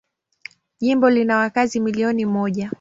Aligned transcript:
Jimbo 0.79 1.09
lina 1.09 1.37
wakazi 1.37 1.79
milioni 1.79 2.25
moja. 2.25 2.69